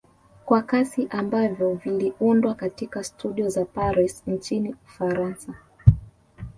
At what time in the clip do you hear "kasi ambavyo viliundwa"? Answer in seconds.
0.61-2.53